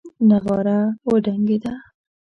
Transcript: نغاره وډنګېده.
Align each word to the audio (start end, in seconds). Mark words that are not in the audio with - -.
نغاره 0.29 0.79
وډنګېده. 1.09 1.73